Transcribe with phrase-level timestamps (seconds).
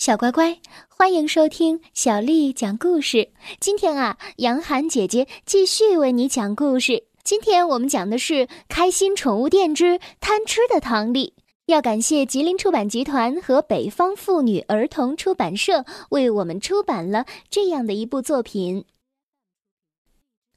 [0.00, 0.58] 小乖乖，
[0.88, 3.32] 欢迎收听小丽讲故事。
[3.60, 7.04] 今天啊，杨涵姐姐继续为你讲故事。
[7.22, 11.34] 今天我们讲的是《开心宠物店之贪吃的唐丽》。
[11.66, 18.86] 要感谢吉林出版集团和北方妇女儿童出版社为我们出版了这样的一部作品。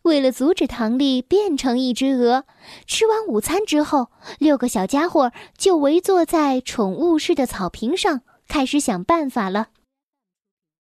[0.04, 2.46] 为了阻止唐丽变成一只鹅，
[2.88, 4.08] 吃完午餐之后，
[4.40, 8.22] 六个小家伙就围坐在宠物室的草坪上。
[8.48, 9.70] 开始想办法了。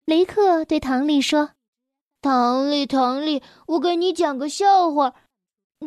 [0.05, 1.51] 雷克对唐丽说
[2.21, 5.13] ：“唐丽，唐丽，我给你讲个笑话，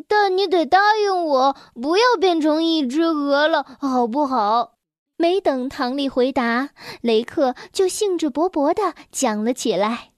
[0.06, 4.74] 但你得答应我，不要变成一只鹅了，好不好？”
[5.18, 10.12] 没等唐丽回答，雷克就兴致勃勃地讲了起来：“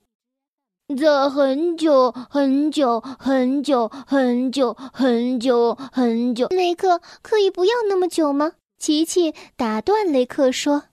[0.97, 6.47] 在很久很久很久很久很久很久……
[6.49, 10.85] 雷克，可以不要那么久吗？”琪琪打断雷克说。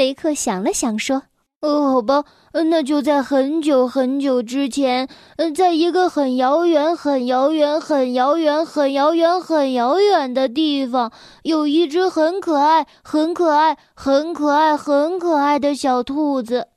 [0.00, 1.24] 雷克想了想，说
[1.60, 2.24] ：“哦，好吧，
[2.70, 16.68] 那就在很久很久之前，呃，在一个很遥远、很遥远、很遥远、很遥远、很遥远的地方，有一只很可爱、很可爱、很可爱、很可爱的小兔子。”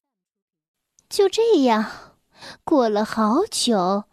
[1.09, 1.85] 就这样，
[2.65, 4.03] 过了好久，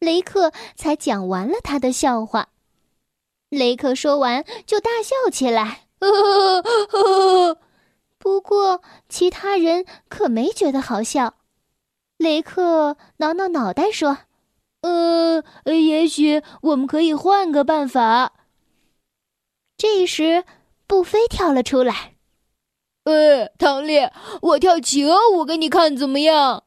[0.00, 2.48] 雷克才讲完了他的笑话。
[3.48, 5.86] 雷克说完，就大笑起来。
[6.00, 7.58] 呵呵呵
[8.26, 11.34] 不过，其他人可没觉得好笑。
[12.16, 14.18] 雷克挠挠脑袋说
[14.82, 18.32] ：“呃，也许我们可以换个办法。”
[19.78, 20.42] 这时，
[20.88, 22.16] 布菲跳了出来
[23.06, 24.08] ：“呃，唐丽，
[24.42, 26.64] 我跳企鹅舞给你看，怎么样？”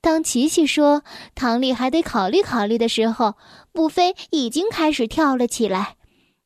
[0.00, 1.02] 当琪琪说
[1.34, 3.34] 唐丽还得考虑考虑的时候，
[3.72, 5.96] 布菲已经开始跳了起来。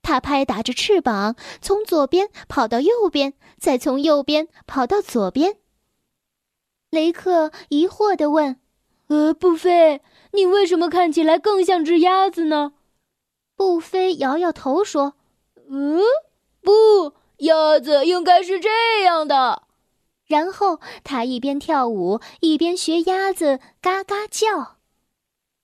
[0.01, 5.59] 他拍打着翅膀，从左边跑到右边，再从右边跑到左边。
[6.91, 8.61] 雷克疑惑地问
[9.09, 10.01] ：“呃，布菲，
[10.33, 12.73] 你为什么看起来更像只鸭子呢？”
[13.57, 15.15] 布菲摇摇头说
[15.69, 16.01] ：“嗯，
[16.63, 19.65] 不，鸭子应该是这样的。”
[20.27, 24.77] 然后他一边跳舞一边学鸭子嘎嘎叫。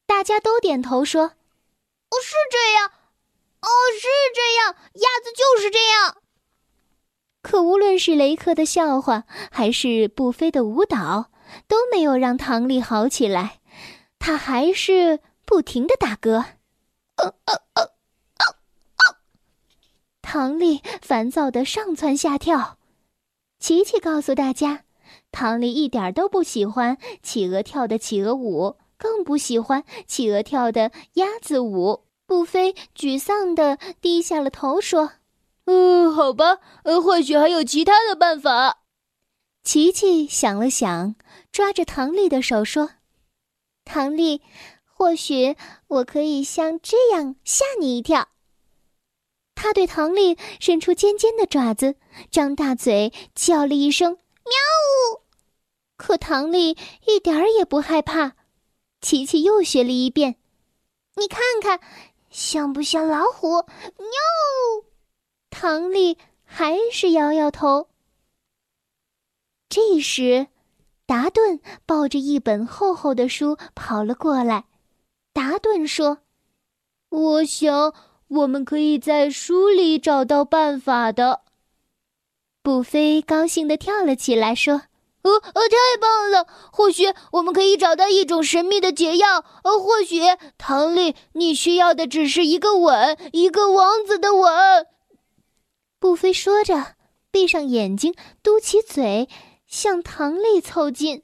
[0.06, 1.22] 大家都点头说
[2.10, 2.90] ：“哦，是这样。”
[3.64, 6.18] 哦，是这样，鸭子就是这样。
[7.44, 11.30] 可无论是雷克的笑话，还是布菲的舞蹈，
[11.68, 13.60] 都没有让唐丽好起来。
[14.18, 16.42] 他还是不停的打嗝。
[20.22, 22.78] 唐丽烦躁的上蹿下跳。
[23.58, 24.84] 琪琪告诉大家，
[25.30, 32.04] 唐丽一点都不喜欢企鹅跳的企鹅舞，更不喜欢企鹅跳的鸭子舞。
[32.26, 35.12] 布菲沮丧的低下了头，说
[35.66, 38.82] ：“嗯，好吧，呃，或许还有其他的办法。”
[39.64, 41.14] 琪琪想了想，
[41.50, 42.90] 抓着唐丽的手说
[43.84, 44.42] ：“唐丽，
[44.84, 48.28] 或许我可以像这样吓你一跳。”
[49.56, 51.96] 他对唐丽伸出尖尖的爪子，
[52.30, 54.52] 张大嘴叫了一声“喵
[55.14, 55.22] 呜”，
[55.96, 56.76] 可唐丽
[57.06, 58.32] 一点儿也不害怕。
[59.00, 60.36] 琪琪又学了一遍
[61.16, 61.80] ：“你看看。”
[62.30, 63.48] 像不像老虎？
[63.48, 64.08] 喵
[64.76, 64.84] 呜！
[65.56, 67.86] 唐丽还是摇摇头。
[69.68, 70.48] 这时，
[71.06, 74.64] 达顿抱着一本厚厚的书跑了过来。
[75.32, 76.18] 达顿说
[77.08, 77.94] ：“我想
[78.26, 81.42] 我们可以在书里找到办法的。”
[82.60, 84.82] 布菲高兴地跳了起来，说。
[85.22, 86.46] 呃呃，太棒了！
[86.70, 89.42] 或许我们可以找到一种神秘的解药。
[89.62, 90.20] 呃，或许
[90.58, 94.86] 唐丽，你需要的只是一个吻，一个王子的吻。
[96.04, 96.96] 布菲说着，
[97.30, 99.26] 闭上眼睛，嘟起嘴，
[99.66, 101.22] 向唐丽凑近。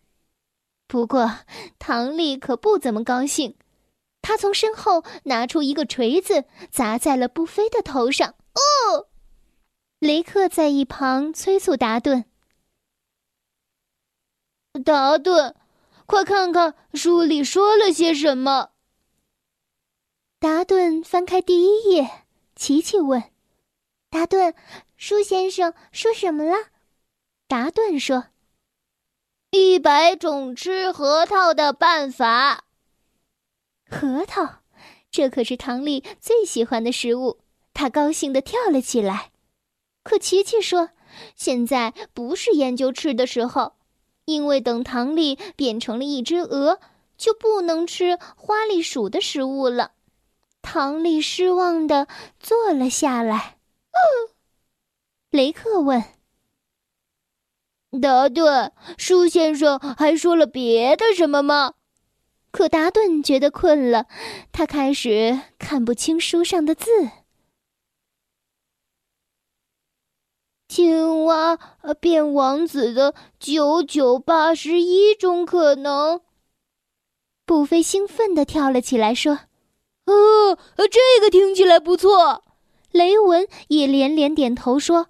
[0.86, 1.40] 不过，
[1.78, 3.58] 唐丽可不怎么高兴。
[4.22, 8.30] 他从身后拿出一个锤子，砸在了布菲的头上。
[8.54, 9.08] 哦，
[9.98, 12.24] 雷克在一旁催促达顿。
[14.82, 15.54] 达顿，
[16.06, 18.70] 快看看书里说了些什么。
[20.38, 22.24] 达顿翻开第一页，
[22.56, 23.22] 琪琪问
[24.10, 24.54] ：“达顿，
[24.96, 26.56] 舒先生说什么了？”
[27.48, 28.26] 达顿说
[29.50, 32.64] ：“一百种吃核桃的办法。”
[33.88, 34.62] 核桃，
[35.10, 37.40] 这可是唐丽最喜欢的食物，
[37.72, 39.30] 他高兴地跳了起来。
[40.02, 40.90] 可琪琪说
[41.34, 43.76] ：“现在不是研究吃的时候。”
[44.26, 46.78] 因为等唐丽变成了一只鹅，
[47.16, 49.92] 就不能吃花栗鼠的食物了。
[50.62, 52.06] 唐丽失望的
[52.38, 53.56] 坐了下来。
[55.30, 56.02] 雷克问
[58.02, 61.74] ：“达顿，舒先生还说了别的什么吗？
[62.50, 64.06] 可达顿觉得困了，
[64.50, 66.90] 他开始看不清书上的字。
[70.66, 71.56] 青蛙
[72.00, 76.20] 变王子的九九八十一种可能。
[77.46, 79.32] 布菲兴奋地跳了起来，说
[80.06, 82.44] ：“哦，这个听起来不错。”
[82.90, 85.08] 雷文也连连点头说：“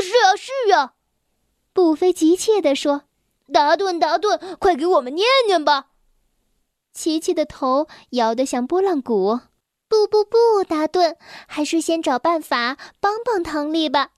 [0.00, 0.94] 是啊，是啊。”
[1.72, 3.02] 布菲急切地说
[3.52, 5.88] ：“达顿，达顿，快给我们念念吧！”
[6.94, 9.40] 琪琪的头摇得像拨浪鼓。
[9.88, 11.16] 不不不，达顿，
[11.46, 14.12] 还是先找办法帮帮唐丽吧。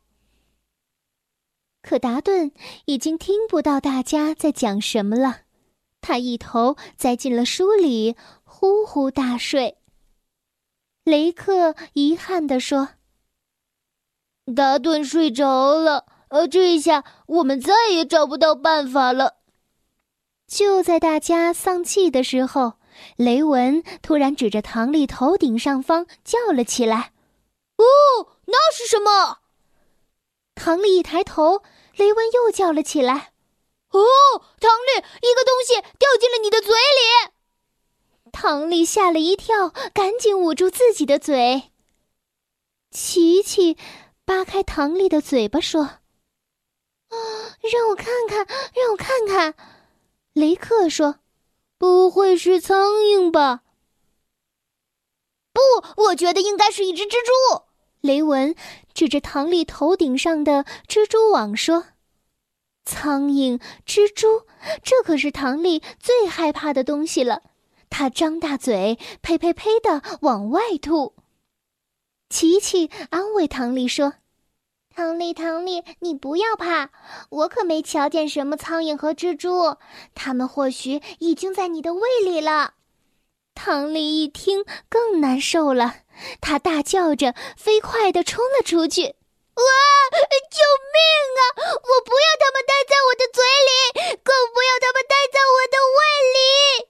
[1.83, 2.53] 可达顿
[2.85, 5.43] 已经听不到大家在讲什么了。
[6.01, 9.78] 他一头栽进了书里，呼呼大睡。
[11.09, 12.91] 雷克遗憾地说
[14.55, 19.37] ：“达顿睡着了，呃，这一下我们再也找不到办法了。”
[20.47, 22.75] 就在大家丧气的时候，
[23.17, 27.15] 雷文突然指着唐丽头顶上方叫了起来
[27.79, 29.39] ：“哦，那是什么？”
[30.55, 31.63] 唐丽一抬头，
[31.97, 33.33] 雷文又叫了起来。
[33.93, 34.01] 哦，
[34.61, 37.33] 唐丽，一个东西掉进了你的嘴里。
[38.49, 41.65] 唐丽吓了一跳，赶紧捂住自己的嘴。
[42.91, 43.77] 琪琪
[44.25, 45.83] 扒开唐丽的嘴巴说
[47.13, 47.17] ：“啊，
[47.61, 49.55] 让我看看，让我看看。”
[50.33, 51.17] 雷克说
[51.77, 53.65] ：“不会是苍蝇吧
[55.53, 55.61] ？”“不，
[56.05, 57.65] 我觉得应该是一只蜘蛛。”
[58.01, 58.55] 雷文
[58.95, 61.85] 指着唐丽头顶上的蜘蛛网说。
[62.87, 64.47] 苍蝇、蜘蛛，
[64.83, 67.43] 这可是唐丽最害怕的东西了。
[67.91, 71.15] 他张大嘴，呸呸呸的往外吐。
[72.29, 74.15] 琪琪安慰唐丽说
[74.95, 76.91] ：“唐丽，唐丽，你不要怕，
[77.31, 79.77] 我可没瞧见什么苍蝇和蜘蛛，
[80.15, 82.75] 它们或许已经在你的胃里了。”
[83.55, 85.97] 唐丽一听更难受了，
[86.41, 89.03] 她大叫着，飞快的冲了出去。
[89.03, 89.65] 哇！
[90.51, 90.63] 救
[90.95, 90.99] 命
[91.39, 91.43] 啊！
[91.67, 96.01] 我不要他们待在我的嘴里，更不要他们待在我的胃
[96.35, 96.88] 里。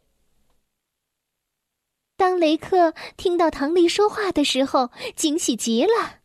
[2.39, 6.21] 雷克听到唐丽说话的时候，惊喜极了。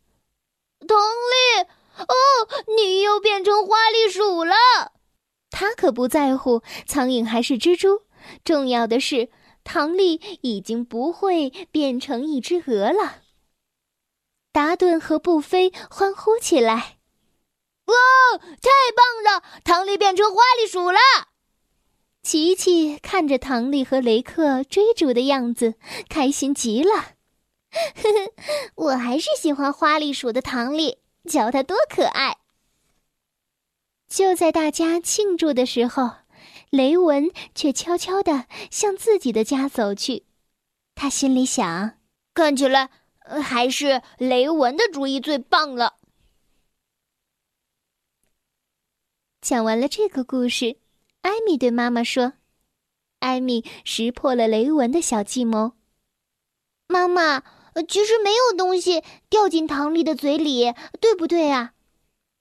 [0.86, 1.62] 唐丽，
[1.98, 2.14] 哦，
[2.76, 4.54] 你又变成花栗鼠了。
[5.50, 8.02] 他可不在乎苍蝇还是蜘蛛，
[8.44, 9.30] 重要的是
[9.62, 13.22] 唐丽已经不会变成一只鹅了。
[14.52, 16.98] 达顿和布菲欢呼起来
[17.86, 17.94] ：“哇，
[18.38, 19.42] 太棒了！
[19.64, 20.98] 唐丽变成花栗鼠了！”
[22.24, 25.74] 琪琪看着唐丽和雷克追逐的样子，
[26.08, 26.90] 开心极了。
[27.70, 28.32] 呵呵，
[28.76, 30.96] 我还是喜欢花栗鼠的唐丽，
[31.28, 32.38] 瞧它多可爱。
[34.08, 36.12] 就在大家庆祝的时候，
[36.70, 40.24] 雷文却悄悄地向自己的家走去。
[40.94, 41.98] 他心里想：
[42.32, 42.90] 看起来……
[43.42, 45.94] 还是雷文的主意最棒了。
[49.40, 50.76] 讲完了这个故事，
[51.24, 52.34] 艾米对妈妈说
[53.20, 55.72] ：“艾米识破了雷文的小计谋。
[56.86, 57.42] 妈妈，
[57.88, 61.72] 其实没有东西掉进唐丽的嘴里，对不对啊？”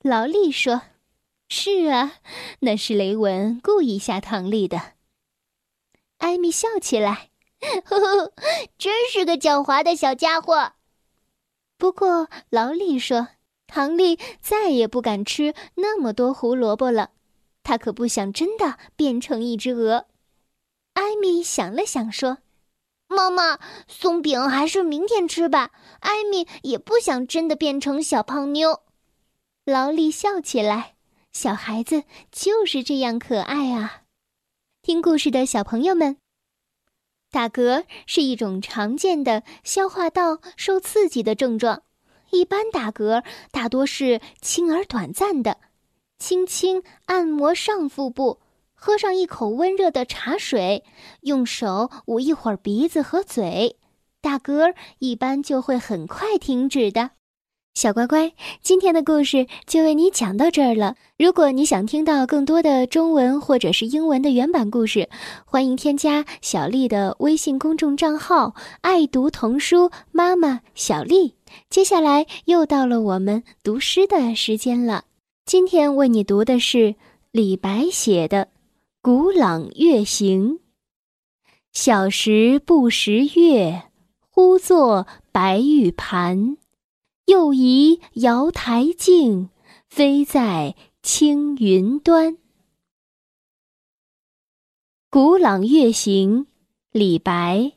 [0.03, 0.81] 劳丽说
[1.47, 2.15] ：“是啊，
[2.59, 4.95] 那是雷文故意吓唐丽的。”
[6.19, 7.29] 艾米笑起来。
[7.85, 8.33] 呵呵，
[8.77, 10.73] 真是个狡猾的小家伙。
[11.77, 13.29] 不过劳力说，
[13.65, 17.11] 唐丽再也不敢吃那么多胡萝卜了。
[17.63, 20.05] 他可不想真的变成一只鹅。
[20.93, 22.39] 艾米想了想说
[23.07, 28.81] ：“妈妈，松饼还是明天吃吧。”艾米也不想真的变成小胖妞。
[29.65, 30.95] 劳力笑起来，
[31.31, 34.03] 小孩子就是这样可爱啊！
[34.81, 36.17] 听故事的小朋友们。
[37.31, 41.81] 打嗝是一种常见的消化道受刺激的症状，
[42.29, 45.57] 一般打嗝大多是轻而短暂的。
[46.23, 48.39] 轻轻按摩上腹部，
[48.73, 50.85] 喝上一口温热的茶水，
[51.19, 53.75] 用手捂一会儿鼻子和嘴，
[54.21, 57.09] 打嗝一般就会很快停止的。
[57.73, 60.95] 小乖乖，今天的故事就为你讲到这儿了。
[61.17, 65.09] 如果你想听到更多的中文或者是英文的原版故事，
[65.43, 71.35] 欢迎添加小丽的微信公众账号“爱读童书妈妈小丽”。
[71.69, 75.03] 接下来又到了我们读诗的时间了。
[75.45, 76.95] 今天为你读的是
[77.31, 78.45] 李白写的
[79.01, 80.53] 《古朗月行》
[81.73, 83.83] ：“小时不识月，
[84.29, 86.57] 呼作白玉盘。”
[87.27, 89.49] 又疑瑶台镜，
[89.89, 92.37] 飞在青云端。
[95.09, 96.47] 古朗月行，
[96.91, 97.73] 李白。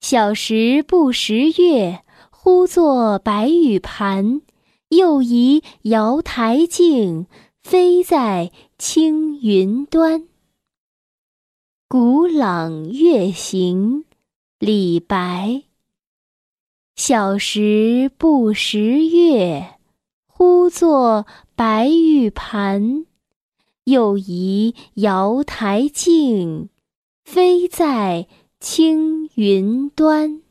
[0.00, 4.42] 小时不识月，呼作白玉盘。
[4.90, 7.28] 又疑瑶台镜，
[7.62, 10.26] 飞在青云端。
[11.86, 14.04] 古朗月行，
[14.58, 15.62] 李白。
[16.96, 19.76] 小时不识月，
[20.26, 23.06] 呼作白玉盘。
[23.84, 26.68] 又疑瑶台镜，
[27.22, 28.26] 飞在
[28.58, 30.42] 青云端。